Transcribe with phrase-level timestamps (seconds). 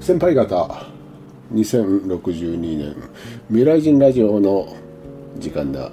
[0.00, 0.86] 先輩方
[1.52, 2.96] 2062年
[3.48, 4.76] 未来人ラジオの
[5.38, 5.90] 時間だ。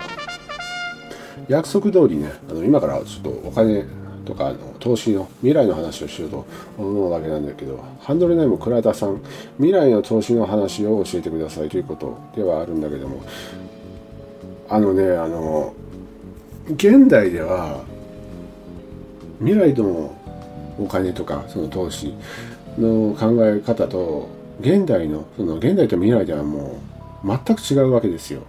[1.48, 3.86] 約束通りねあの今からちょっとお金
[4.26, 6.46] とかあの投資の未来の話をしようと
[6.78, 9.22] 思うわけなんだけどハンドルネーム倉田さん
[9.58, 13.22] 未来の投資の話を教えてくださいということではあるんだけども
[14.70, 15.74] あのねあの
[16.70, 17.84] 現代では
[19.40, 20.16] 未来との
[20.80, 22.14] お金とかその投資
[22.78, 24.30] の考え方と
[24.62, 26.80] 現代のその現代と未来ではも
[27.24, 28.44] う全く違うわけですよ。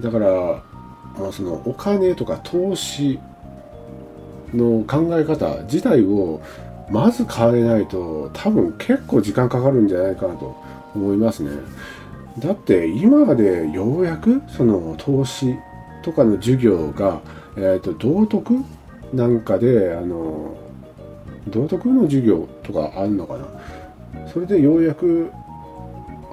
[0.00, 0.62] だから
[1.18, 3.18] まあそのお金とか投資
[4.52, 6.42] の考え方自体を
[6.90, 10.56] まず変えないと多分結構時間かかるんじゃないかなと
[10.94, 11.50] 思いますね。
[12.38, 15.54] だって今までようやくその投資
[16.02, 17.20] とかの授業が、
[17.56, 18.56] えーと、道徳
[19.12, 20.56] なんかであの
[21.48, 23.46] 道徳の授業とかあるのかな？
[24.32, 25.30] それでようやく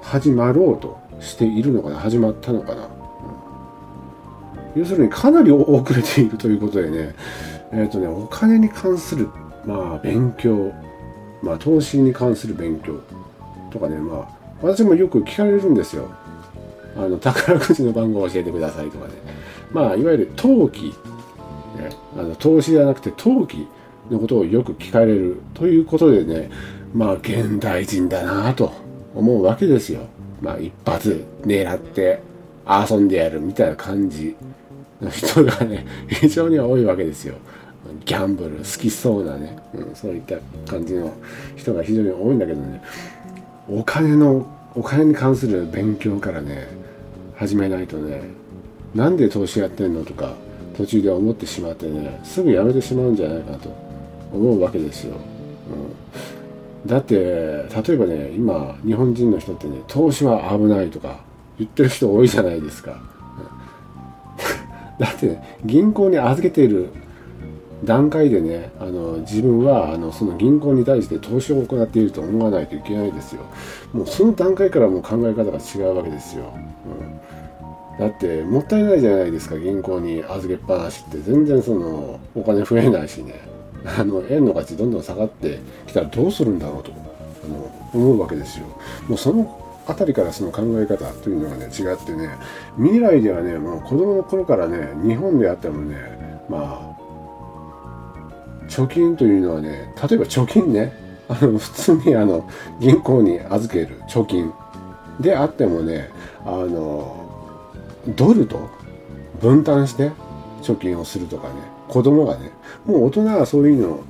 [0.01, 1.97] 始まろうとしているのかな？
[1.97, 2.83] 始まったのかな、
[4.75, 7.15] うん、要するにかなり遅れているということでね。
[7.71, 9.29] えっ、ー、とねお金に関する
[9.65, 10.71] まあ勉強。
[11.41, 13.01] まあ投資に関する勉強
[13.71, 13.95] とかね。
[13.97, 16.09] まあ私もよく聞かれるんですよ。
[16.97, 19.13] あの宝くじの番号を教えてくださいとかね。
[19.71, 20.87] まあいわゆる投機、
[21.77, 23.67] ね、あの投資じゃなくて投機。
[24.09, 26.49] のことをよく聞かれるということでね
[26.93, 28.71] まあ現代人だなと
[29.15, 30.01] 思うわけですよ。
[30.41, 32.21] まあ一発狙って
[32.67, 34.35] 遊んでやるみたいな感じ
[35.01, 37.35] の人がね 非常に多いわけですよ。
[38.05, 40.35] ギャンブル好きそうなね、うん、そういった
[40.69, 41.11] 感じの
[41.55, 42.81] 人が非常に多いんだけどね。
[43.69, 46.67] お金のお金に関する勉強からね
[47.35, 48.21] 始めないとね
[48.93, 50.33] なんで投資やってんのとか
[50.77, 53.88] 途中で思ってしまってねすぐやめてしまうんじゃないかと。
[54.31, 55.15] 思うわけですよ、
[56.83, 61.19] うん、だって例えばね今日本人の人ってね投資は危ないとか
[61.57, 63.01] 言ってる人多いじゃないですか、
[64.97, 66.87] だって、ね、銀行に預けている
[67.83, 73.41] 段階でねあの自分はあのその銀行に対して投資を行っていると思わないといけないですよ。
[73.93, 76.53] もうその段階からもう考え方が違うわけですよ、
[76.85, 81.19] うん、だってもったいないじゃないですか銀行に預けっぱなしって。
[81.19, 83.48] 全然そのお金増えないしね。
[83.85, 86.91] あの円の価値どんどん下がってきたらどうするんだろうと
[87.45, 88.65] あの思うわけですよ。
[89.07, 89.57] もうその
[89.87, 92.29] あたりからその考え方というのがね違ってね
[92.77, 95.95] 未来ではねもう子供の頃からね日本であってもね
[96.47, 96.99] まあ
[98.69, 100.93] 貯金というのはね、例えば貯金ね、
[101.27, 102.47] あの、普通にあの、
[102.79, 104.53] 銀行に預ける貯金
[105.19, 106.09] であってもね、
[106.45, 107.25] あの、
[108.15, 108.69] ドルと
[109.41, 110.11] 分担して
[110.61, 111.55] 貯金をするとかね、
[111.89, 112.51] 子供がね、
[112.85, 114.03] もう大人はそういうのを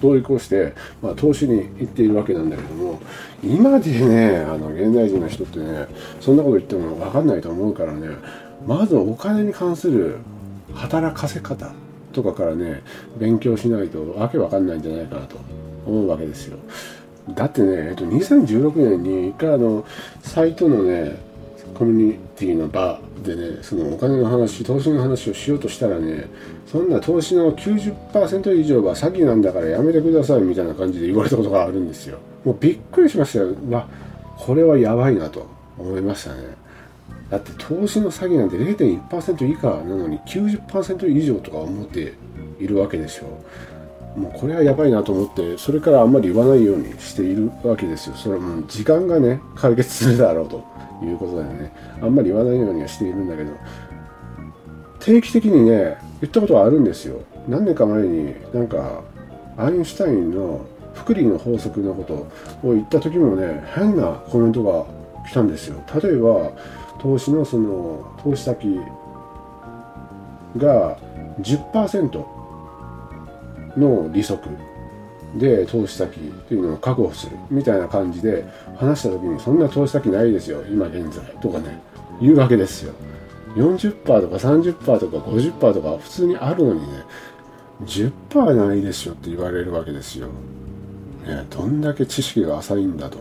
[0.00, 3.00] 同意して、まあ、投資に行っているわけなんだけども、
[3.42, 5.86] 今でね、あの、現代人の人ってね、
[6.20, 8.08] そんなこと言っても分かんないと思うからね、
[8.66, 10.18] まずお金に関する
[10.74, 11.72] 働かせ方
[12.12, 12.82] とかからね
[13.18, 15.36] 勉強しないとわけわかんないんじゃないかなと
[15.86, 16.58] 思うわけですよ。
[17.30, 19.84] だってね、えっと、2016年に一回あの
[20.22, 21.16] サイトのね
[21.74, 26.26] コミュニティの場でねそのお金の話投資の話をしようとしたらね
[26.72, 32.18] そんな投資の90%以上は詐欺なんだからやめてくださいみたいな感じで言われたことがあるんですよ。
[32.46, 33.54] もうびっくりしましたよ。
[33.68, 33.86] わ
[34.38, 35.46] これはやばいなと
[35.78, 36.56] 思いましたね。
[37.28, 42.14] だって投資の詐欺なんて0.1%以下なのに90%以上とか思って
[42.58, 48.16] いるわけでしょもうこれはやばいなと思ってそれからあんまり言わないようにしているわけですよ。
[48.16, 50.64] それはもう時間がね解決するだろうと
[51.04, 51.70] いうことでね。
[52.00, 53.50] あんまり言わないようにはしているんだけど。
[55.02, 57.20] 定期的にね言ったことはあるんですよ。
[57.48, 59.02] 何年か前になんか
[59.56, 60.64] アインシュタインの
[60.94, 62.14] 福利の法則のこと
[62.66, 64.86] を言った時もね変なコメントが
[65.28, 65.82] 来たんですよ。
[66.00, 66.52] 例えば
[67.00, 68.80] 投資のその投資先
[70.56, 70.96] が
[71.40, 72.24] 10%
[73.76, 74.38] の利息
[75.34, 78.44] で投資先っていうのを確保するみたいな感じで
[78.76, 81.80] 話した時にそんな投資先ないですよ今現在とかね
[82.20, 82.92] 言うわけですよ。
[83.54, 87.04] 40%とか30%とか50%とか普通にあるのにね
[87.84, 90.28] 10%ないでしょって言われるわけですよ、
[91.26, 93.18] ね、どんだけ知識が浅いんだと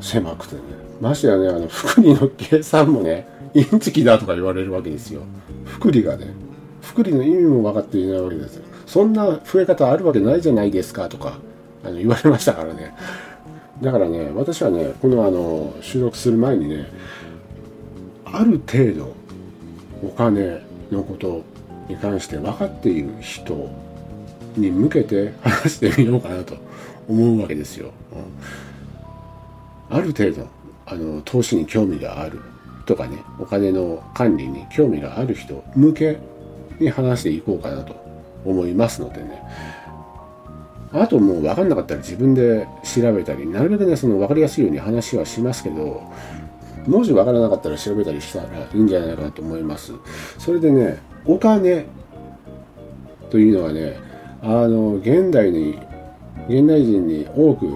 [0.00, 5.22] 狭くてねましてやね、あの、福利の計算もね、インチキだとか言われるわけですよ。
[5.64, 6.26] 福利がね、
[6.82, 8.64] 福利の意味も分かっていないわけですよ。
[8.86, 11.38] そんな増え方あるわけないじゃないですかとか、
[11.84, 12.94] あの言われましたからね。
[13.80, 16.86] だからね、私はね、このあの、収録する前にね、
[18.32, 19.14] ある程度、
[20.02, 21.44] お金のこと
[21.88, 23.70] に関して分かっている人
[24.56, 26.56] に向けて話してみようかなと
[27.08, 27.92] 思うわけですよ。
[29.90, 30.46] ある程度
[30.86, 32.40] あの投資に興味がある
[32.86, 36.18] とかねお金の管理に興味がある人向け
[36.78, 37.94] に話していこうかなと
[38.44, 39.42] 思いますのでね
[40.92, 46.02] あともう分かんなかったら自分で調べたりなるべくねその分かりやすいように話はしますけど
[46.86, 49.92] もし分からなかったら調べたりしたらいいんじゃないかなと思います
[50.38, 51.86] それでねお金
[53.30, 53.98] というのはね
[54.42, 55.78] あの現代に
[56.48, 57.66] 現代人に多く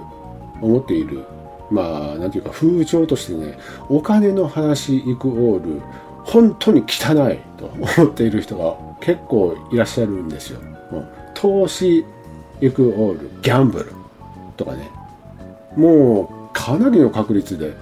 [0.63, 1.25] 思っている
[1.71, 3.59] まあなんていうか風潮としてね
[3.89, 5.81] お金の話イクオール
[6.25, 10.61] 本当に汚いと思っている人が結構いらっしゃるんですよ。
[11.35, 12.05] 投資
[12.61, 13.93] イクオールギャンブル
[14.57, 14.91] とかね
[15.77, 17.75] もうかなりの確率で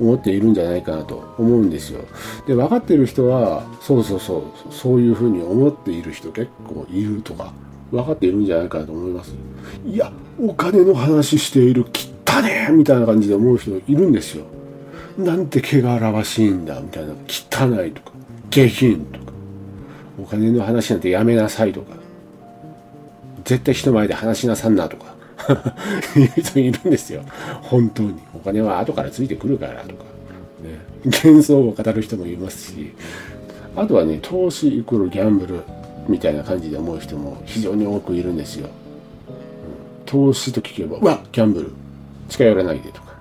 [0.00, 2.00] 思っているんじゃないかなと思うんですよ。
[2.46, 7.52] で分かってる人はそうそうそうそういうふうに思っている人結構いるとか
[7.90, 9.34] 分かっているんじゃないかなと思います。
[9.86, 11.84] いやお金の話している
[12.26, 14.44] 汚ねみたいな感じで思う人いるんですよ。
[15.18, 18.12] なんて汚らわしいんだみたいな汚いとか
[18.50, 19.32] 下品とか
[20.22, 21.94] お金の話なんてやめなさいとか
[23.44, 25.16] 絶対人前で話しなさんなとか
[26.16, 27.22] いう人いるんですよ
[27.62, 28.14] 本当に
[28.52, 30.04] 金は後からついてくるからとか、
[30.62, 32.92] ね、幻想を語る人もいますし。
[33.76, 35.60] あとはね投資イコールギャンブル
[36.08, 38.68] みたいな感じで思う人も非常に多くいるんですよ、
[40.04, 41.70] 投資と聞けばうわギャンブル。
[42.28, 43.14] 近寄らないでとか、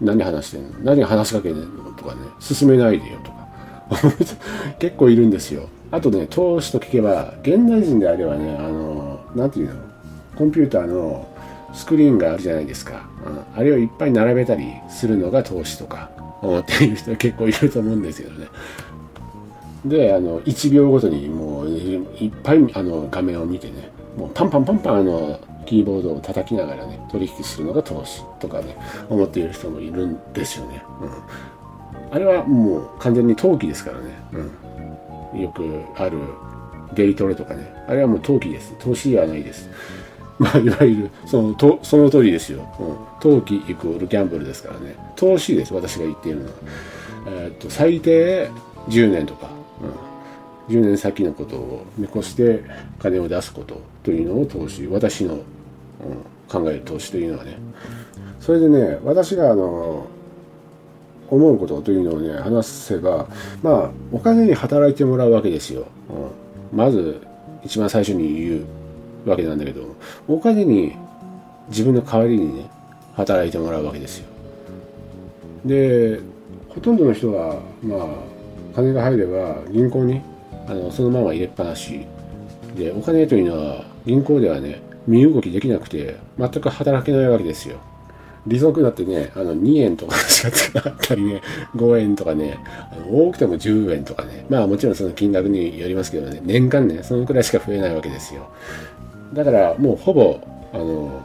[0.00, 0.70] うん、何話してんの？
[0.80, 1.92] 何話しかけてんの？
[1.92, 2.22] とかね。
[2.40, 3.46] 進めないでよとか。
[4.80, 5.68] 結構いるんですよ。
[5.92, 9.76] あとね投資と聞けば現代人であればねあの何て言うの？
[10.36, 11.28] コンピューターの
[11.72, 16.10] スクリーンがあるじゃないですか、うん、あれをいっぱい並べたりするのが投資とか。
[16.42, 18.48] 思っている人結構いると思うんですけどね。
[19.84, 23.90] であの1秒ごとにもういっぱいあの画面を見てね。
[24.16, 28.76] もうパンパンパンパンあのキーボードを叩きながらね取引するのが投資とかね
[29.08, 34.10] 思っている人もいるんですよね、うん、あれはもう完全に投機ですからね、
[35.32, 35.64] うん、よく
[35.96, 36.18] ある
[36.94, 37.72] デイトレとかね。
[37.88, 38.74] あれはもう投機です。
[38.78, 39.70] 投資ではないです。
[40.38, 44.96] まあ、いわゆるそのとその通りですよ、うん、投機イコールギャンブルですからね。
[45.16, 46.52] 投資です私が言っているのは、
[47.26, 48.50] えー、っと最低
[48.88, 49.50] 10年とか、
[50.68, 52.62] うん、10年先のことを見越して
[52.98, 55.42] 金を出すことというのを投資私の、うん、
[56.48, 57.58] 考える投資というのはね。
[58.40, 60.06] それでね私があの
[61.30, 63.26] 思うことというのをね話せば
[63.62, 65.86] まあお金に働いてもらうわけですよ、
[66.72, 67.22] うん、まず
[67.64, 68.81] 一番最初に言う。
[69.26, 69.82] わけなんだけど
[70.28, 70.96] お金に
[71.68, 72.70] 自分の代わりにね
[73.14, 74.26] 働いてもらうわけですよ。
[75.64, 76.20] で
[76.68, 78.08] ほとんどの人はまあ
[78.74, 80.20] 金が入れば銀行に
[80.66, 82.06] あのそのまま入れっぱなし。
[82.76, 87.78] でお金というのは銀行ではね身動きできなくて全く働けないわけですよ。
[88.46, 91.42] 利息だってね、あの2円とかしかつかなかったりね、
[91.76, 92.58] 5円とかね、
[92.90, 98.48] あの多くても10円とかね、まあもちろんその金額によりますけどね、年間ね、そのくらいしか増えないわけですよ。
[99.32, 100.40] だからもうほぼ、
[100.72, 101.22] あの、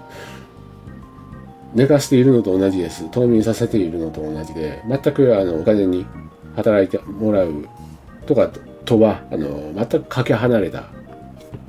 [1.74, 3.07] 寝かしているのと同じです。
[3.12, 6.06] 冬眠させているのと同じで、全くあのお金に
[6.56, 7.68] 働いてもらう
[8.25, 8.50] とか
[8.86, 10.86] とは、あの、全くかけ離れた、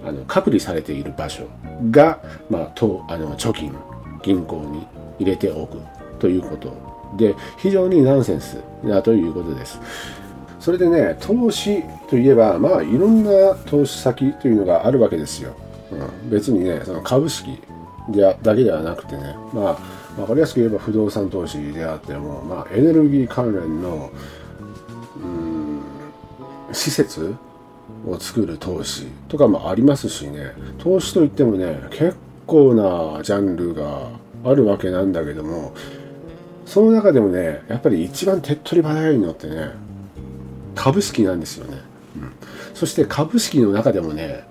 [0.06, 1.44] あの、隔離されている場所
[1.90, 3.74] が、まあ、と、あの、貯金、
[4.22, 4.86] 銀行に
[5.18, 5.78] 入れておく
[6.18, 6.72] ということ
[7.16, 9.80] で、非常にナンセンスだということです。
[10.60, 15.54] それでね、投資といえば、まあ、いろんな投資先というのがあるわけですよ。
[15.92, 17.58] うん、別にね、その株式
[18.08, 19.78] でだけではなくてね、ま
[20.16, 24.10] あ、わかりやすく言えば不動産投資であっても、まあ、エネルギー関連の、
[25.22, 27.34] うん、施設
[28.06, 32.16] を作る投資とかもありますしね、投資といってもね、結
[32.46, 34.08] 構なジャンルが
[34.44, 35.72] あるわけなんだけども、
[36.66, 39.70] その中でもね、やっぱり一番手っ取り早いのってね、
[40.74, 41.78] 株式なんですよね。
[42.16, 42.32] うん、
[42.74, 44.44] そして株式の中でもね、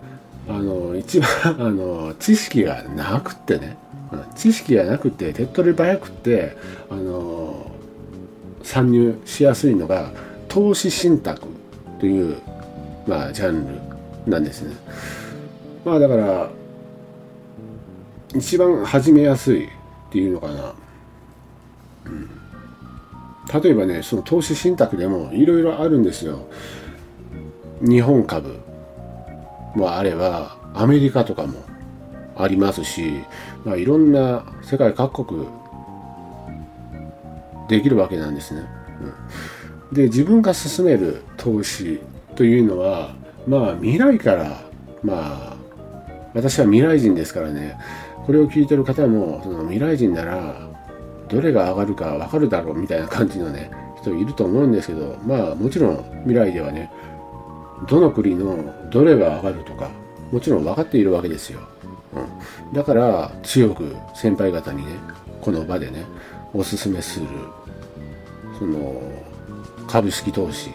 [0.49, 3.77] あの一番 あの知識がなくってね
[4.35, 6.55] 知識がなくて手っ取り早くて
[6.89, 7.71] あの
[8.63, 10.11] 参入しやすいのが
[10.47, 11.41] 投資信託
[11.99, 12.37] という、
[13.05, 13.67] まあ、ジャン
[14.25, 14.75] ルなんですね。
[15.85, 16.49] まあだから
[18.35, 19.69] 一番始めやすいっ
[20.11, 20.73] ていうのかな。
[22.05, 22.29] うん、
[23.61, 26.39] 例えばねその投資信託でもいろいろあるんですよ。
[27.81, 28.59] 日本株
[29.77, 31.63] もあればアメリカとかも
[32.35, 33.23] ありますし、
[33.63, 35.47] まあ、いろんな世界各国
[37.69, 38.63] できるわけなんですね。
[39.89, 41.99] うん、で自分が進める投資
[42.35, 43.15] というのは
[43.47, 44.61] まあ未来から
[45.03, 45.57] まあ
[46.33, 47.77] 私は未来人ですからね
[48.25, 50.67] これを聞いてる方もその未来人なら
[51.27, 56.91] どれが上がるか分かるだろうみたいな感じのね人いると思うんですけどまあもちろん未来ではね
[57.87, 59.89] どの国のどれが上がるとか
[60.31, 61.59] もちろん分かっているわけですよ、
[62.13, 64.93] うん、だから強く先輩方にね
[65.41, 66.05] この場でね
[66.53, 67.27] おすすめする
[68.57, 69.01] その
[69.87, 70.71] 株式投資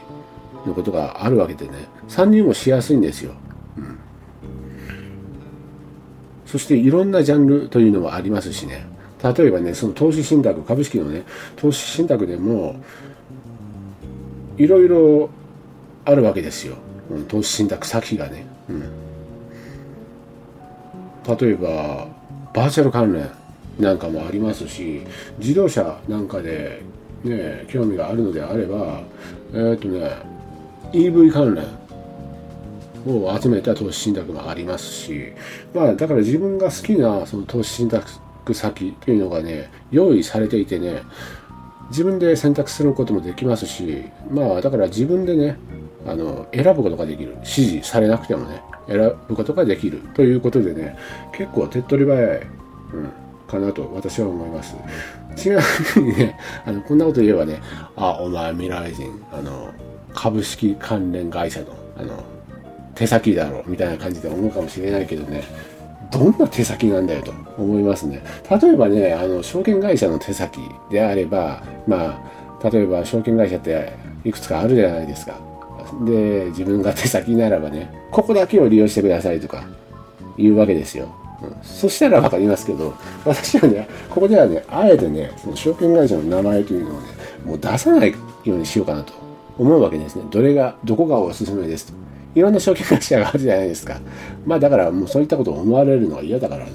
[0.66, 1.72] のことがあるわけでね
[2.08, 3.32] 参入もしやすいんですよ、
[3.76, 3.98] うん、
[6.46, 8.86] そしていろんなジャンルというのもありますしね。
[9.22, 11.22] 例えばねその投資信託株式のね
[11.54, 12.74] 投資信託でも
[14.56, 15.30] いろいろ
[16.04, 16.74] あるわけですよ、
[17.28, 18.80] 投資信託先がね、うん、
[21.36, 22.08] 例えば
[22.52, 23.30] バーチャル関連
[23.78, 25.02] なんかもありますし
[25.38, 26.82] 自動車なんかで
[27.24, 29.02] ね興味があるのであれば
[29.52, 30.16] えー、っとね
[30.92, 31.64] EV 関連
[33.06, 35.32] を集めた投資信託もありますし
[35.74, 38.08] まあだから自分が好きなその投資信託
[38.54, 41.02] 先というのがね用意されていてね
[41.90, 45.58] 自分で選択することもできますしまあだから自分でね
[46.06, 50.96] あの選ぶことができる指示されなくてもね選ぶことができるということでね
[51.32, 52.40] 結構手っ取り早い、
[52.94, 53.12] うん、
[53.46, 54.76] かなと私は思います
[55.36, 55.60] ちな
[55.96, 57.60] みにねあのこんなこと言えばね
[57.96, 59.72] あお前未来人あの
[60.12, 62.24] 株式関連会社のあの
[62.94, 65.42] 手先だろみたいな感じで思うかもしれないけどね
[66.12, 68.22] どんな手先なんだよと思いますね。
[68.50, 72.22] 例えばね、あの、証券会社の手先であれば、ま
[72.62, 75.51] あ、例えば証券会社っていくつかあるじゃないですか。
[76.04, 79.64] で、自分が手先ならばね、ここだけを利用してくださいとか
[80.36, 81.14] 言うわけですよ。
[81.42, 87.06] うん、そしたらわかりますけど、私はね、ここではね、あえてね、その証券会社の名前というのをね、
[87.44, 89.12] もう出さないようにしようかなと
[89.58, 90.24] 思うわけですね。
[90.30, 91.94] どれが、どこがおすすめですと。
[92.34, 94.00] いろんな証券会社があるじゃないですか。
[94.46, 96.72] まあだからもうそういったことを思われるのは嫌だからね、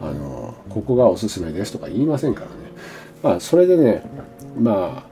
[0.00, 2.52] あの、ここがおすすめですとか言いませんからね。
[3.22, 4.02] まあそれでね、
[4.58, 5.09] まあ、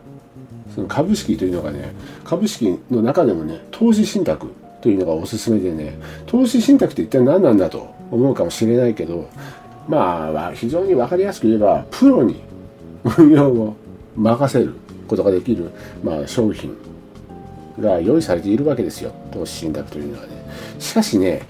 [0.74, 1.92] その株式というのがね、
[2.24, 9.28] 株式の中でもね、投資信託というのがおすすめでね、投資信託って一体何なんだと思うかもしれないけど、
[9.88, 12.42] まあ非常に分かりやすく言えば、プロに
[13.18, 13.76] 運用を
[14.16, 14.74] 任せる
[15.06, 15.70] ことができる、
[16.02, 16.76] まあ、商品
[17.80, 19.12] が用意されているわけですよ。
[19.32, 20.38] 投資信託というのはね。
[20.78, 21.42] しかしね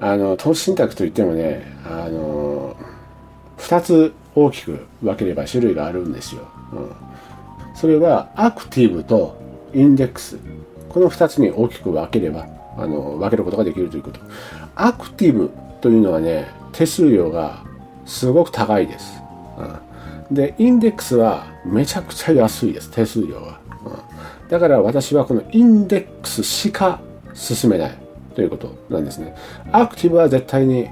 [0.00, 2.76] あの投資信託といってもねあの
[3.58, 6.42] 2つ大きく分ければ種類があるんですよ、
[6.72, 6.92] うん、
[7.78, 9.40] それはアクティブと
[9.72, 10.38] インデックス。
[10.88, 14.20] この2つに大きく分ければあの分けることができるということ。
[14.74, 17.62] アクティブというのはね手数料が
[18.04, 19.20] すごく高いです、
[20.28, 23.60] うん、でインデックスはめちゃくちゃ安いです手数料は。
[23.84, 24.48] うん。
[24.48, 27.00] だから私はこのインデックスしか
[27.34, 27.98] 進めない
[28.34, 29.36] ということなんですね。
[29.70, 30.88] アクティブは絶対に、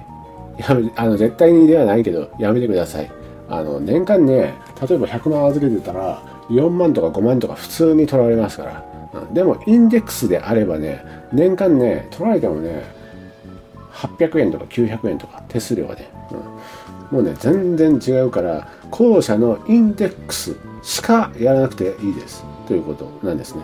[0.58, 3.10] やめ、あの、絶対にではないけど、やめてください。
[3.48, 4.54] あの、年間ね、
[4.88, 8.84] 例えば100万預けてたら、4万とか5万とか普通に取られますから。
[8.90, 8.96] うん
[9.32, 12.84] でも、インデックスであればね、年間ね、取られてもね、
[13.92, 16.08] 800円とか900円とか手数料がね、
[17.10, 22.44] うん、もうね、全然違うから、後者のインデックスしかやらなくていいです。
[22.68, 23.62] ということなんですね。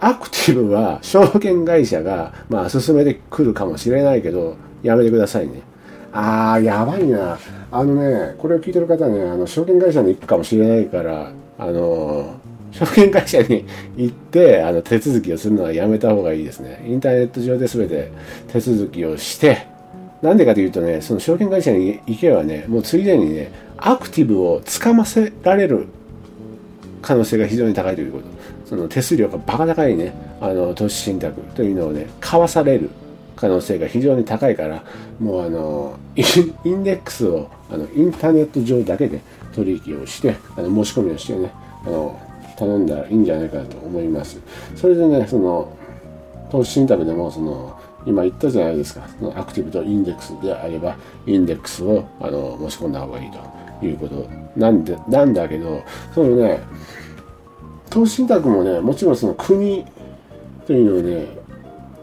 [0.00, 5.62] アクティブは証券会社が、まあ、進めてくるかもしれないけど、やめてくださいね。
[6.12, 7.38] あー、やばいな。
[7.70, 12.34] あのね、これを聞いてる方ね、あの、証券会社に行くかもしれないから、あの、
[12.72, 13.64] 証券会社に
[13.96, 16.84] 行って、あの、手続きをするのはやめた方がいいですね。
[16.86, 18.10] インターネット上で全て
[18.52, 19.66] 手続きをして、
[20.22, 25.86] なんでかというとね、その証券会社に行けばね、もうついでにね、アクティブをつかませられる
[27.00, 28.24] 可能性が非常に高いということ。
[28.66, 32.90] その手数料がバカ高いね、あの、投資信託というのをね、買わされる
[33.36, 34.82] 可能性が非常に高いから、
[35.20, 36.22] もうあの、イ
[36.68, 39.20] ンデックスをあのインターネット上だけで
[39.52, 41.52] 取引をして、あの申し込みをしてね、
[41.86, 42.18] あの、
[42.56, 44.40] 頼んだらいいんじゃないかなと思います。
[44.76, 45.76] それでね、その、
[46.50, 53.30] 投資信託でも、その、今言ったじゃないですか、そのアクティブとインデックスであれば、インデックスをあの申し込んだ方がいい
[53.80, 55.82] ということなんでなんだけど、
[56.14, 56.60] そのね、
[57.90, 59.84] 投資信託もね、もちろんその国
[60.66, 61.26] というのをね、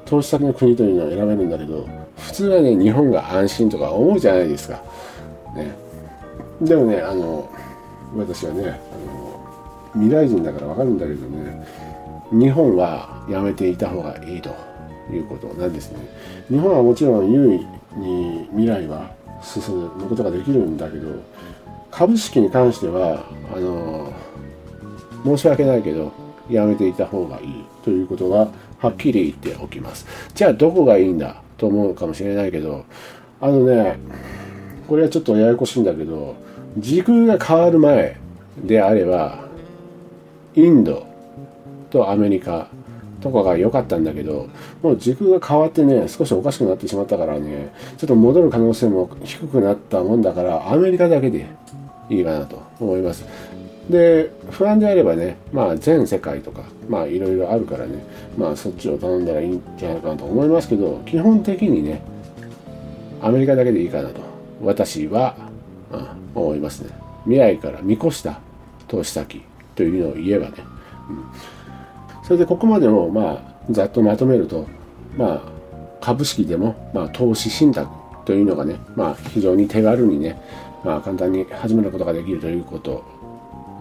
[0.06, 1.88] 投資先の国というのを選べるんだけど、
[2.18, 4.82] 普通はね、日本が安心とか思うじゃないですか。
[5.56, 5.89] ね。
[6.62, 7.50] でもね、あの、
[8.16, 9.30] 私はね、あの
[9.94, 11.66] 未来人だからわかるんだけどね、
[12.32, 14.50] 日本はやめていた方がいいと
[15.12, 16.00] いうことなんですね。
[16.50, 19.12] 日本はもちろん優位に未来は
[19.42, 21.08] 進むことができるんだけど、
[21.92, 23.26] 株式に関しては、
[23.56, 24.14] あの、
[25.24, 26.12] 申し訳ないけど、
[26.50, 28.50] やめていた方がいいということは、
[28.80, 30.06] はっきり言っておきます。
[30.34, 32.86] じゃあ、どこがいいんだと思うかもしれないけど、
[33.42, 33.98] あのね、
[34.90, 36.36] これはちょっとややこしいんだけど
[36.78, 38.18] 時空が変わる前
[38.64, 39.44] であれば
[40.56, 41.06] インド
[41.90, 42.68] とアメリカ
[43.22, 44.48] とかが良かったんだけど
[44.82, 51.48] もう時空が変わってね少しおかしくなってしまったからねちょっと戻る可能性も低くなったもんだからアメリカだけで
[52.10, 53.26] いいかなと思います。
[53.90, 58.04] で不安であればねまあ全世界とかまあいろいろあるからね
[58.38, 62.02] まあそっちを頼んだらいいんじゃないかなと思いますけど基本的にね
[63.22, 64.22] アメリカだけでいいかなと。
[64.62, 65.36] 私は、
[66.36, 66.90] 思いますね。
[67.24, 68.40] 未来から見越した
[68.88, 69.42] 投資先
[69.76, 70.56] というのを言えばね、
[71.10, 71.26] うん、
[72.24, 74.68] それでここまでもまあざっとまとめると
[75.18, 75.42] まあ
[76.02, 77.90] 株式でも、まあ、投資信託
[78.26, 80.42] というのがね、まあ、非常に手軽にね、
[80.84, 83.04] まあ、簡単に始めることができるということ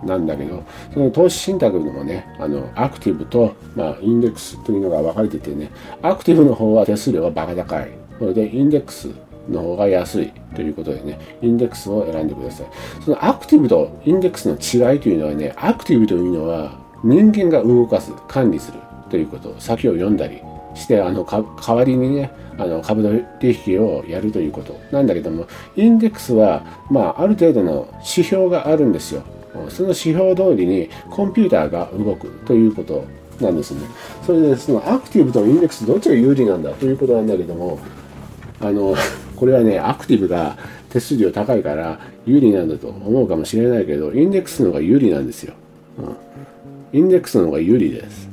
[0.04, 5.70] なんだけどその投資信託のもねあのアクティブと、まあ、インデックスというのが分かれててね
[6.02, 7.90] アクティブの方は手数料はバカ高い。
[8.18, 9.10] それでインデックス
[9.48, 12.66] の方が安いということでね、インデックスを選んでください。
[13.04, 18.78] そのアクティブとインデックスの違いというのはね、アクティブというのは人間が動かす、管理する
[19.10, 20.40] ということ、先を読んだり
[20.74, 23.02] して、あの、代わりにね、あの、株
[23.40, 29.22] 取引をやるということなんだけども、インデックスは、まあ、ある程度の指標があるんですよ。
[29.68, 33.04] その指標通りにコンピューターが動くということ
[33.40, 33.80] なんですね。
[34.24, 37.78] それで、そのアクティブとインデックスどっちが有利なんだということなんだけども、
[38.60, 38.94] あの、
[39.38, 40.58] これはね、アクティブが
[40.90, 45.54] 手数料高いから有利なんだと思うかもしれないけど、インデックスの方が有利なんですよ。
[46.92, 48.28] うん、インデックスの方が有利です。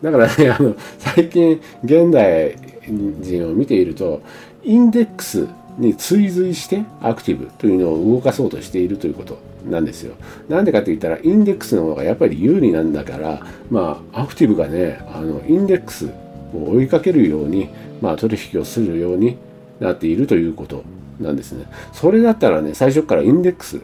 [0.00, 2.56] だからね、あの、最近、現代
[2.88, 4.22] 人を見ていると、
[4.64, 9.38] インデックスに追随してアクティブというのを動かそうとしているということ
[9.68, 10.14] なんですよ。
[10.48, 16.08] なんでかって言ったら、インデックスの方がやっぱり有利なんだから、まあ、アクティブがね、あの、インデックス
[16.54, 17.68] を追いかけるように、
[18.00, 19.36] まあ、取引をするように
[19.80, 20.84] なっているということ
[21.20, 21.66] なんですね。
[21.92, 23.80] それだったらね、最初からインデックス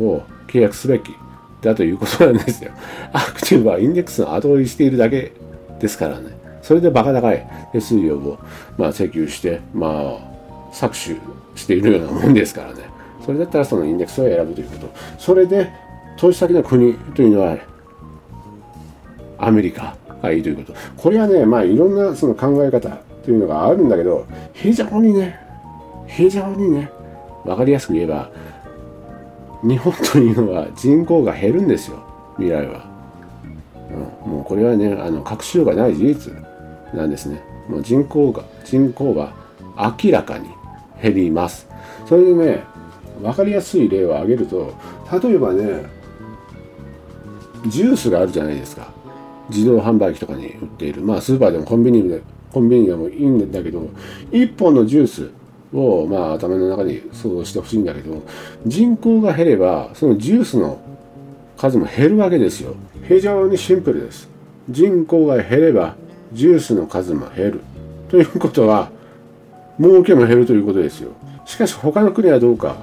[0.00, 1.14] を契約すべき
[1.62, 2.72] だということなんですよ。
[3.12, 5.32] アクティブはインデックスの後追いしているだけ
[5.80, 6.36] ですからね。
[6.62, 8.38] それでバカ高い手数料を、
[8.76, 11.20] まあ、請求して、まあ、搾取
[11.54, 12.82] しているようなもんですからね。
[13.24, 14.90] それだったらそのインデックスを選ぶということ。
[15.18, 15.70] それで、
[16.16, 17.58] 投資先の国というのは、
[19.38, 20.74] アメリカがいいということ。
[20.96, 22.88] これはね、まあ、いろんなその考え方
[23.24, 25.38] というのがあるんだけど、非常にね、
[26.06, 26.90] 非常にね、
[27.44, 28.30] わかりやすく言えば、
[29.62, 31.98] 日本というのは人口が減るんですよ、
[32.36, 32.84] 未来は。
[34.24, 36.32] うん、もうこれはね、あの隠しようがない事実
[36.94, 37.42] なんですね。
[37.68, 39.32] もう人口が、人口が
[40.02, 40.48] 明らかに
[41.02, 41.66] 減ります。
[42.06, 42.62] それでね、
[43.20, 44.72] 分かりやすい例を挙げると、
[45.22, 45.84] 例えばね、
[47.66, 48.95] ジュースがあるじゃないですか。
[49.50, 51.02] 自動販売機とかに売っている。
[51.02, 53.88] まあ、スーパーでもコンビニで、コンビニでもいいんだけど、
[54.32, 55.30] 1本のジュース
[55.72, 58.22] を、まあ、頭の中に想像してほしいんだけど、
[58.66, 60.80] 人口が減れば、そのジュースの
[61.56, 62.74] 数も減るわけですよ。
[63.06, 64.28] 非常にシンプルです。
[64.68, 65.96] 人口が減れば、
[66.32, 67.60] ジュースの数も減る。
[68.08, 68.90] ということは、
[69.78, 71.10] 儲けも減るということですよ。
[71.44, 72.76] しかし他の国はどうか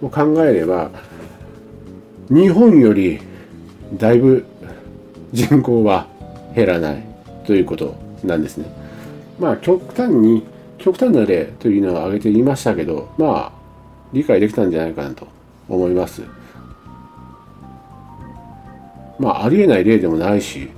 [0.00, 0.90] を考えれば、
[2.28, 3.20] 日本より
[3.98, 4.44] だいぶ
[5.32, 6.06] 人口は
[6.54, 7.04] 減らない
[7.46, 8.66] ということなんですね。
[9.38, 10.44] まあ極端に
[10.80, 13.60] 極端な例というのを挙げていましたけど、まあ、
[14.12, 15.28] 理解できたんじゃないかなと
[15.68, 16.22] 思います。
[19.18, 20.70] まあ、ありえない例でもないし、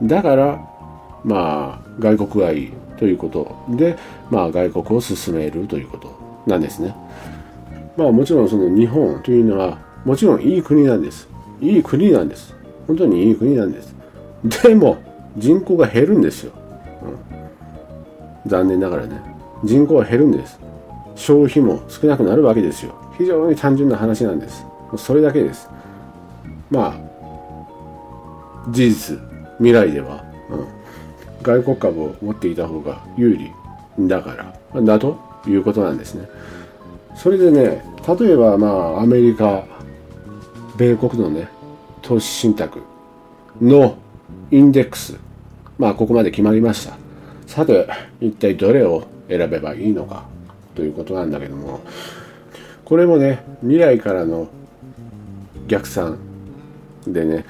[0.00, 0.58] うん、だから、
[1.22, 3.98] まあ、外国がいいということで、
[4.30, 6.96] まあ、外国を進めるということなんですね。
[7.98, 11.28] まあ、もちろんその日本というのは、もちろんいい国なんです。
[11.60, 12.54] いい国なんです。
[12.86, 13.94] 本当にいい国なんです。
[14.62, 14.98] でも、
[15.36, 16.52] 人口が減るんですよ。
[18.44, 18.50] うん。
[18.50, 19.20] 残念ながらね。
[19.64, 20.58] 人口は減るんです。
[21.16, 22.94] 消費も少なくなるわけですよ。
[23.16, 24.64] 非常に単純な話なんです。
[24.96, 25.68] それだけです。
[26.70, 29.18] まあ事実
[29.58, 30.66] 未来では、うん、
[31.42, 33.52] 外国株を持っていた方が有利
[34.00, 34.82] だから。
[34.82, 36.28] だということなんですね。
[37.16, 37.84] それでね
[38.18, 39.64] 例えばまあアメリカ
[40.76, 41.48] 米国のね
[42.02, 42.82] 投資信託
[43.60, 43.96] の
[44.50, 45.18] インデックス。
[45.78, 46.96] まあここまで決まりました。
[47.46, 47.88] さて
[48.20, 50.24] 一体どれを選べばいいのか
[50.74, 51.80] ということなんだけども。
[52.84, 54.48] これもね未来からの
[55.66, 56.18] 逆算
[57.06, 57.46] でね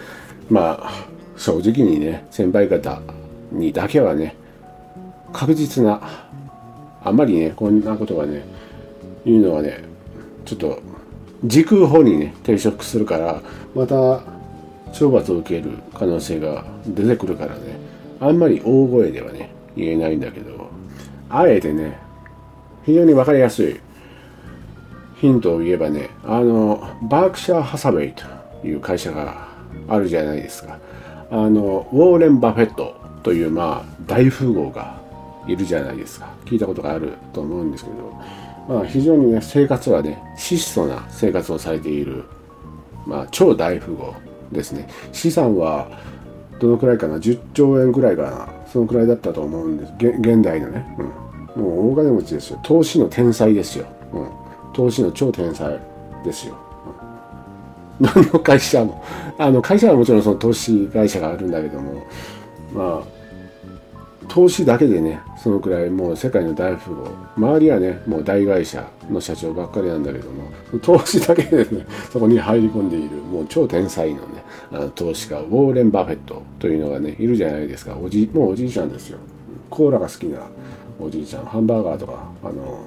[0.48, 1.06] まあ
[1.36, 3.00] 正直にね先輩方
[3.50, 4.36] にだけはね
[5.32, 6.00] 確実な
[7.02, 8.44] あんまりねこんなことがね
[9.24, 9.82] 言うのはね
[10.44, 10.80] ちょっと
[11.44, 13.40] 時空法にね抵触するから
[13.74, 13.94] また
[14.92, 17.78] 懲罰を受ける可能性が出てくるからね
[18.20, 20.70] あんまり大声ではね言えないんだけど
[21.36, 21.98] あえてね、
[22.84, 23.80] 非常にわかりやすい
[25.16, 28.24] ヒントを言えばね、あの、バークシャー・ハサウェイと
[28.64, 29.48] いう会社が
[29.88, 30.78] あるじゃないですか。
[31.32, 35.00] あの、ウォーレン・バフェットという、まあ、大富豪が
[35.48, 36.28] いるじゃないですか。
[36.44, 37.96] 聞いたことがあると思うんですけど、
[38.68, 42.24] まあ、非常にね、生活はね、質素な生活をされている、
[43.06, 44.14] まあ、超大富豪
[44.52, 44.88] ですね。
[45.12, 45.88] 資産は、
[46.58, 48.48] どのくらいかな ?10 兆円くらいかな？
[48.72, 49.92] そのくらいだったと思うんです。
[49.98, 50.96] 現代のね。
[51.56, 51.62] うん。
[51.62, 52.60] もう大金持ちですよ。
[52.62, 53.86] 投資の天才ですよ。
[54.12, 54.28] うん。
[54.72, 55.78] 投資の超天才
[56.24, 56.56] ですよ。
[56.88, 57.04] うん
[58.00, 59.04] 何の会社も。
[59.38, 62.04] あの、会社はもちろんその投資会社があるんだけども、
[62.72, 63.13] まあ、
[64.28, 77.96] 投資だけでね、そのくらいもう世界の大富豪、周りはね、もう大会社の社長ばっかりなんだけども、投資だけでね、 そこに入り込んでいる、もう超天才のね、あの投資家、ウォーレン・バフェットというのがね、いるじゃないですか。
[78.02, 79.18] おじ、もうおじいちゃんですよ。
[79.70, 80.38] コーラが好きな
[81.00, 82.78] おじいちゃん、ハンバーガーとか、あの、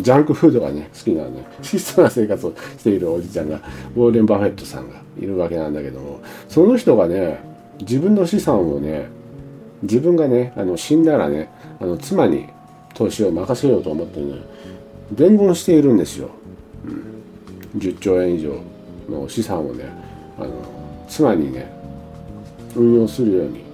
[0.00, 3.60] ジャンクフードがね、好きなね、質素な生活をしているおじいちゃんが、
[3.96, 7.40] ウォーレン・バフェットさんがいるわけなんだけども、その人がね、
[7.80, 9.08] 自分の資産をね、
[9.82, 12.46] 自分がね、あの死んだらね、あの妻に
[12.94, 14.36] 投資を任せようと思ってね、
[15.12, 16.30] 伝言しているんですよ。
[17.74, 18.60] うん、10兆円以上
[19.08, 19.84] の資産をね、
[20.38, 20.50] あの
[21.08, 21.70] 妻にね、
[22.74, 23.64] 運用するように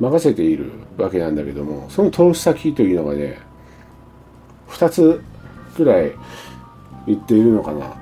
[0.00, 3.38] 任せているわけなんだけども、その投資先というのがね、
[4.68, 5.20] 2つ
[5.76, 6.12] ぐらい
[7.06, 7.96] 言っているのかな。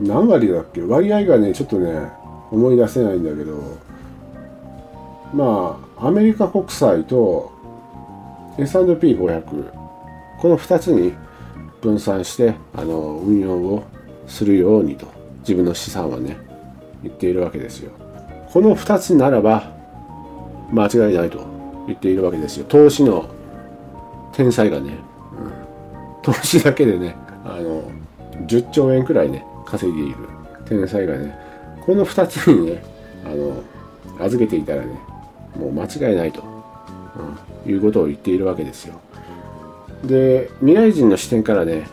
[0.00, 0.82] 何割だっけ？
[0.82, 2.08] 割合がね、ちょっとね、
[2.50, 3.78] 思い出せないんだけど、
[5.34, 7.52] まあ、アメリカ国債と
[8.58, 9.42] S&P500、
[10.38, 11.14] この2つに
[11.80, 13.84] 分散して、あの、運用を
[14.26, 15.06] するようにと、
[15.40, 16.36] 自分の資産はね、
[17.02, 17.92] 言っているわけですよ。
[18.52, 19.74] この2つならば、
[20.72, 21.44] 間違いないと
[21.86, 22.66] 言っているわけですよ。
[22.68, 23.28] 投資の
[24.32, 25.48] 天才がね、う
[26.20, 27.82] ん、投資だけでね、あの、
[28.46, 30.16] 10兆円くらいね、稼いでいる
[30.64, 31.45] 天才がね、
[31.86, 32.82] この2つにね、
[33.24, 33.62] あの、
[34.18, 34.98] 預けていたらね、
[35.56, 36.42] もう間違いないと、
[37.64, 39.00] うん、いうことを言っているわけですよ。
[40.04, 41.86] で、未来人の視点からね、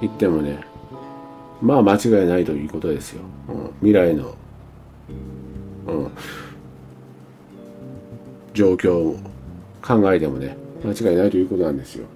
[0.00, 0.60] 言ってもね、
[1.60, 3.22] まあ間違いないということですよ。
[3.48, 4.34] うん、未来の、
[5.88, 6.10] うん、
[8.54, 9.16] 状況を
[9.82, 12.06] 考えてもね、間違いないということなんですよ。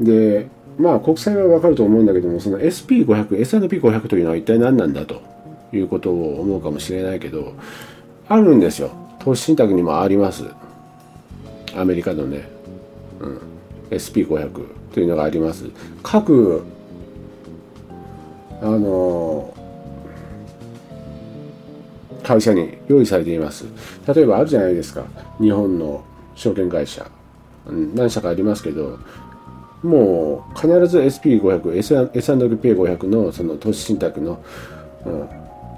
[0.00, 5.22] で、まあ国債はわかると思うんだけども、その SP500、S&P500 というのは一体何なんだと
[5.72, 7.54] いうことを思うかもしれないけど、
[8.28, 8.90] あるんですよ。
[9.18, 10.44] 投資信託にもあります。
[11.76, 12.48] アメリカのね、
[13.20, 13.40] うん、
[13.90, 15.64] SP500 というのがあります。
[16.02, 16.64] 各、
[18.60, 19.54] あの
[22.22, 23.64] 会社に用意されています。
[24.06, 25.04] 例えばあるじゃないですか。
[25.40, 26.02] 日本の
[26.34, 27.06] 証券会社。
[27.94, 28.98] 何社かありますけど、
[29.82, 34.42] もう必ず SP500、S&P500 のその投資信託の、
[35.06, 35.28] うん、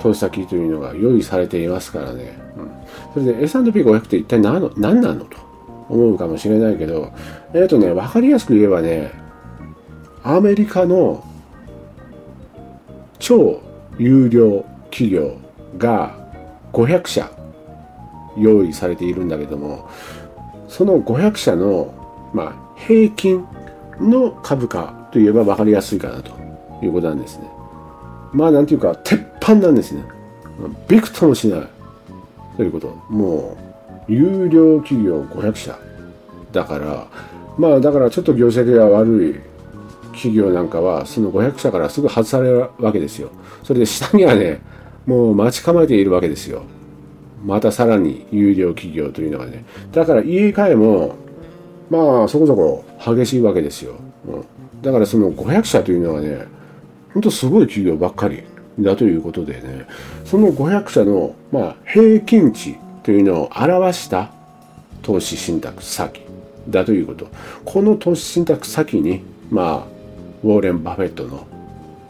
[0.00, 2.38] 投資先というのが用意されていますからね。
[2.56, 5.24] うん、それで S&P500 って一体何の何なの？
[5.24, 5.36] と
[5.88, 7.12] 思うかもしれないけど、
[7.52, 9.12] えっ、ー、とね、わかりやすく言えばね、
[10.22, 11.24] アメリカの
[13.18, 13.60] 超
[13.98, 15.36] 有料企業
[15.76, 16.16] が
[16.72, 17.30] 500社
[18.36, 19.88] 用意されているんだけども、
[20.68, 23.44] その500社の、まあ、平均
[24.00, 26.32] の株価といえば分かりやすいかなと
[26.82, 27.59] いうことなんですね。
[28.32, 30.04] まあ、なんていうか、鉄板なんですね。
[30.88, 31.68] びくともしない。
[32.56, 32.88] ということ。
[33.08, 33.56] も
[34.08, 35.78] う、有料企業500社。
[36.52, 37.06] だから、
[37.58, 39.50] まあ、だからちょっと業績が悪い
[40.12, 43.30] 企業なんかは、その500社からすぐ外されるわけですよ。
[43.62, 44.60] それで下にはね、
[45.06, 46.62] もう待ち構えているわけですよ。
[47.44, 49.64] またさらに有料企業というのがね。
[49.92, 51.14] だから家替えも、
[51.88, 53.94] まあそこそこ激しいわけですよ。
[54.26, 54.44] うん、
[54.82, 56.46] だからその500社というのはね、
[57.14, 58.42] ほんとすごい企業ばっかり
[58.78, 59.86] だということでね、
[60.24, 64.30] その500社の、まあ、平均値というのを表した
[65.02, 66.22] 投資信託先
[66.68, 67.28] だということ。
[67.64, 70.00] この投資信託先に、まあ、
[70.44, 71.46] ウォーレン・バフェットの、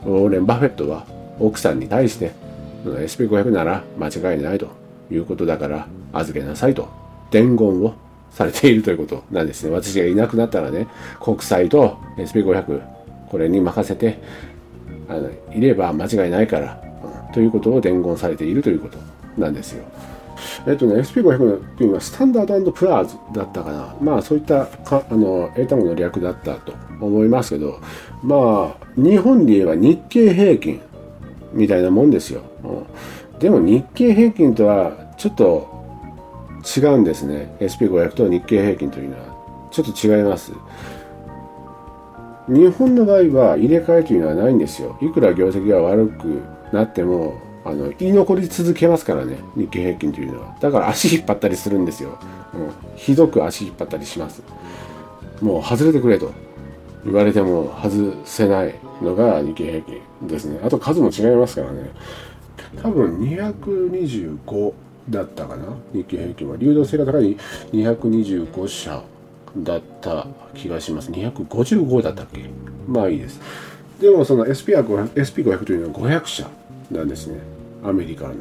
[0.04, 1.06] ウォーレン・バフェットは
[1.38, 2.32] 奥さんに対して、
[2.84, 4.68] SP500 なら間違いないと
[5.10, 6.88] いうことだから預けなさいと
[7.30, 7.94] 伝言を
[8.30, 9.70] されているということなんですね。
[9.70, 10.86] 私がいなくなったらね、
[11.20, 12.80] 国債と SP500
[13.28, 14.18] これに任せて
[15.52, 16.80] いれば間違いないから、
[17.26, 18.98] うん、ということを伝言されているということ
[19.40, 19.84] なんですよ。
[20.66, 23.94] えっとね、SP500 っていうのはスタンダードプラーズだったかな。
[24.00, 27.80] まあそういったかあの英単語の略だったと思いますけど、
[28.22, 30.80] まあ日本で言えば日経平均
[31.52, 32.42] みたいなもんですよ。
[33.32, 35.80] うん、でも日経平均とはちょっと
[36.64, 40.52] 違うんですね SP500 と日経平均というのはちょっと違います
[42.50, 44.98] 日本の場合は入れ替えというのはないんですよ。
[45.00, 47.34] いくら業績が悪くなっても
[47.64, 49.38] あの居残り続けますからね。
[49.56, 50.56] 日経平均というのは。
[50.60, 52.18] だから足引っ張ったりするんですよ、
[52.54, 54.42] うん、ひどく足引っ張ったりします。
[55.40, 56.32] もう外れてくれと。
[57.04, 60.60] 言われても外せないのが日経平均ですね。
[60.62, 61.90] あと数も違いますからね。
[62.82, 64.72] 多分225
[65.08, 65.64] だったかな。
[65.94, 66.56] 日経平均は。
[66.56, 67.36] 流動性が高い
[67.72, 69.02] 225社。
[69.56, 71.10] だった気がします。
[71.10, 72.44] 255だったっけ？
[72.86, 73.40] まあいいです。
[74.00, 76.48] でもその SP500, SP500 というのは500社
[76.90, 77.40] なんですね。
[77.84, 78.34] アメリカの。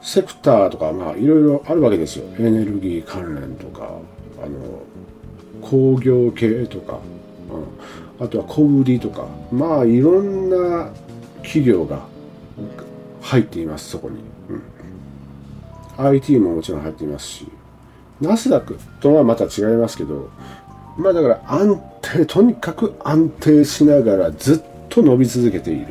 [0.00, 2.26] セクターとかまあいろいろあるわけですよ。
[2.38, 3.98] エネルギー関連とか、
[4.42, 4.82] あの、
[5.62, 6.98] 工業系とか、
[8.18, 10.90] うん、あとは小売りとか、まあいろんな
[11.42, 12.06] 企業が
[13.22, 14.18] 入っています、そこに。
[15.98, 17.48] うん、IT ももちろん入っていますし、
[18.20, 20.30] ナスダックとはまた違いますけど、
[20.96, 25.86] まあだから安定、とにかく安定しながらずっと伸び続けている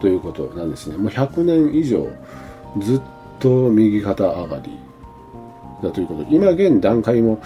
[0.00, 0.96] ということなんですね。
[0.96, 2.08] もう100年以上
[2.80, 3.00] ずっ
[3.38, 4.78] と右肩上がり
[5.82, 6.26] だということ。
[6.30, 7.40] 今現段階も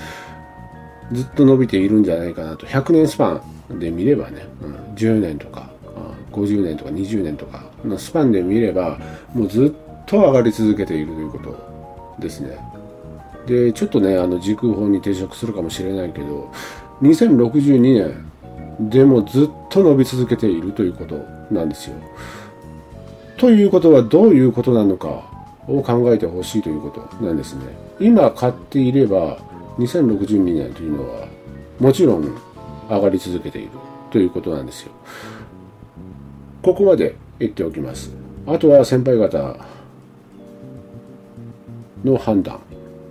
[1.13, 2.67] ずっと伸びているんじゃないかなと。
[2.67, 3.41] 100年スパ
[3.73, 5.71] ンで見ればね、うん、10年とか、
[6.33, 8.99] 50年とか20年とかのスパンで見れば、
[9.35, 12.59] もうずっと上がり続けているということですね。
[13.49, 16.53] でちょっとねあの時空法に抵触するかもしれないけど
[17.01, 21.17] 2062年でもずっと伸び続けているということ
[21.51, 21.97] なんですよ。
[23.39, 25.09] ということはどういうことなのか
[25.67, 27.65] を考えてほしいということなんですね。
[27.99, 29.39] 今買っていれば
[29.79, 31.27] 2062年というのは
[31.81, 32.37] もちろん
[32.89, 33.71] 上がり続けている
[34.11, 34.93] ということなんですよ。
[36.63, 38.13] ここまで言っておきます。
[38.47, 39.57] あとは先輩方
[42.05, 42.61] の判断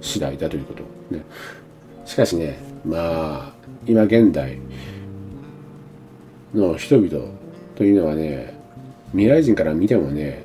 [0.07, 0.83] 次第だということ。
[1.15, 1.23] ね、
[2.05, 2.97] しかしね、ま
[3.49, 3.53] あ、
[3.85, 4.57] 今現代
[6.53, 7.31] の人々
[7.75, 8.57] というのはね、
[9.11, 10.43] 未来人から見てもね、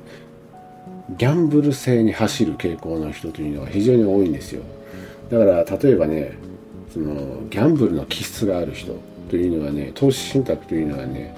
[1.17, 4.61] ギャンブル性に走る傾向の人というのは非常に多いんですよ。
[5.29, 6.33] だから例えばね、
[6.93, 8.95] そのギャンブルの気質がある人
[9.29, 11.35] というのはね、投資信託というのはね、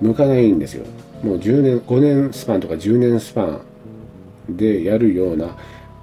[0.00, 0.84] 向かないんですよ。
[1.22, 5.56] もう10年、5年スパンとか10年スパンでやるような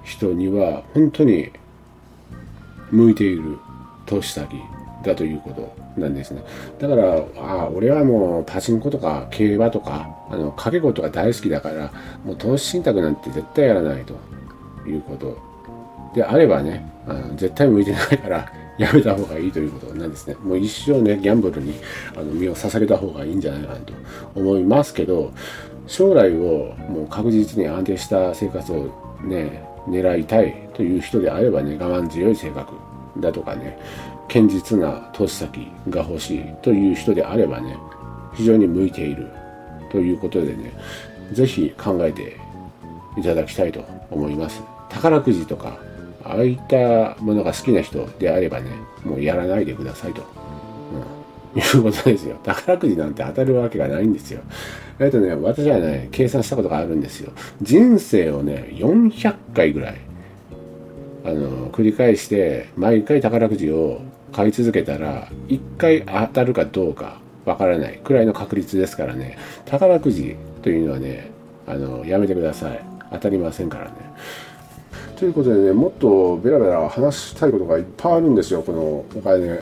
[0.08, 1.52] 人には本当に
[2.90, 3.58] 向いている
[4.06, 4.56] 投資先
[5.04, 6.42] だということなんですね。
[6.78, 11.92] だから、ああ、俺はもうパチンコとか競馬とか、あの、掛け事が大好きだから、
[12.24, 14.14] もう投資信託なんて絶対やらないと
[14.88, 15.36] いうこと
[16.14, 20.36] であればね、あの絶対向いてないから やめた方がいいということなんですね。
[20.42, 21.74] もう一生ね、ギャンブルに
[22.16, 23.92] あの身を捧げた方がいいんじゃないかなと
[24.34, 25.32] 思いますけど、
[25.86, 28.90] 将来をもう確実に安定した生活を
[29.24, 32.74] ね、狙いたいという人であればね、我慢強い性格
[33.18, 33.78] だとかね、
[34.28, 37.76] 堅実な投資先が欲しいという人であればね、
[38.34, 39.28] 非常に向いている
[39.90, 40.72] ということでね、
[41.32, 42.36] ぜひ考えて
[43.16, 44.62] いただきたいと思います。
[44.88, 45.78] 宝くじとか、
[46.24, 48.70] ああいったものが好きな人であればね、
[49.04, 50.22] もうやらないでくださいと。
[51.58, 52.36] いうことですよ。
[52.42, 54.40] 宝くじなんて当たるわけがないんですよ。
[54.98, 57.32] えっとね、私はね、計算したことがあるんですよ。
[57.62, 60.00] 人生をね、400回ぐらい、
[61.24, 64.00] あの、繰り返して、毎回宝くじを
[64.32, 71.30] 買い続けたら、1回当たるかどうかわからないくらいの確率ですからね、宝くじというのはね、
[71.66, 72.80] あの、やめてください。
[73.10, 73.92] 当たりませんからね。
[75.16, 79.60] ということでね、もっとベラベラ話したいことがいっぱいあるんですよ、このお金。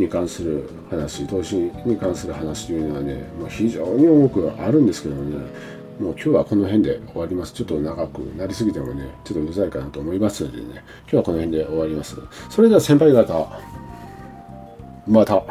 [0.00, 5.36] に関する話投資に関する話というのはね、まあ、非常に多くあるんですけどね
[6.00, 7.52] もう今日はこの辺で終わります。
[7.52, 12.16] ちょっと長くなりすぎてもねちょっとうるさいかなと思いますのでね今日はこの辺で終わります。
[12.48, 13.60] それでは先輩方
[15.06, 15.44] また。